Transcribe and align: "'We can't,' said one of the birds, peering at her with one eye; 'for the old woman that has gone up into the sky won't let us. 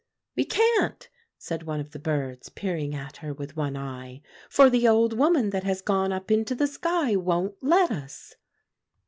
"'We 0.35 0.45
can't,' 0.45 1.07
said 1.37 1.61
one 1.61 1.79
of 1.79 1.91
the 1.91 1.99
birds, 1.99 2.49
peering 2.49 2.95
at 2.95 3.17
her 3.17 3.35
with 3.35 3.55
one 3.55 3.77
eye; 3.77 4.23
'for 4.49 4.67
the 4.67 4.87
old 4.87 5.13
woman 5.15 5.51
that 5.51 5.63
has 5.63 5.83
gone 5.83 6.11
up 6.11 6.31
into 6.31 6.55
the 6.55 6.65
sky 6.65 7.15
won't 7.15 7.57
let 7.61 7.91
us. 7.91 8.33